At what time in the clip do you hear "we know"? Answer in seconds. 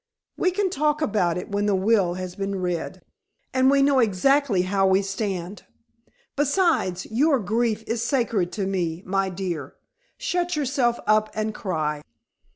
3.69-3.99